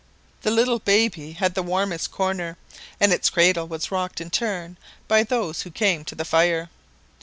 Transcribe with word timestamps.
The 0.41 0.49
little 0.49 0.79
baby 0.79 1.33
had 1.33 1.53
the 1.53 1.61
warmest 1.61 2.11
corner, 2.11 2.57
and 2.99 3.13
its 3.13 3.29
cradle 3.29 3.67
was 3.67 3.91
rocked 3.91 4.19
in 4.19 4.31
turn 4.31 4.77
by 5.07 5.21
those 5.21 5.61
who 5.61 5.69
came 5.69 6.03
to 6.05 6.15
the 6.15 6.25
fire. 6.25 6.71